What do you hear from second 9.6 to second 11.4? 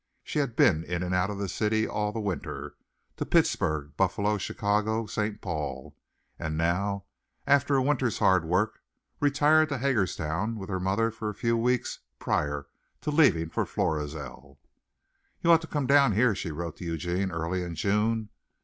to Hagerstown with her mother for a